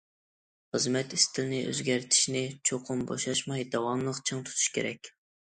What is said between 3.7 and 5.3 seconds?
داۋاملىق چىڭ تۇتۇش كېرەك.